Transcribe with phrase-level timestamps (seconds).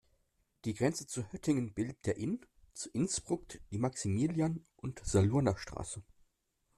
[0.65, 6.01] Die Grenze zu Hötting bildet der Inn, zu Innsbruck die Maximilian- und Salurner Straße.